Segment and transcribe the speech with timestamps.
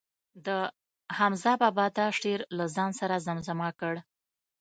[0.45, 0.47] د
[1.17, 3.93] حمزه بابا دا شعر له ځان سره زمزمه کړ.